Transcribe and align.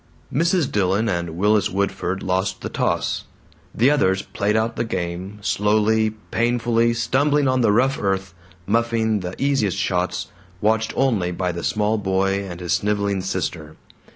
Mrs. 0.33 0.71
Dillon 0.71 1.07
and 1.07 1.37
Willis 1.37 1.69
Woodford 1.69 2.23
lost 2.23 2.61
the 2.61 2.69
toss. 2.69 3.25
The 3.71 3.91
others 3.91 4.23
played 4.23 4.55
out 4.55 4.75
the 4.75 4.83
game, 4.83 5.37
slowly, 5.43 6.15
painfully, 6.31 6.95
stumbling 6.95 7.47
on 7.47 7.61
the 7.61 7.71
rough 7.71 7.99
earth, 8.01 8.33
muffing 8.65 9.19
the 9.19 9.35
easiest 9.37 9.77
shots, 9.77 10.29
watched 10.59 10.91
only 10.95 11.29
by 11.31 11.51
the 11.51 11.63
small 11.63 11.99
boy 11.99 12.43
and 12.43 12.61
his 12.61 12.73
sniveling 12.73 13.21
sister. 13.21 13.75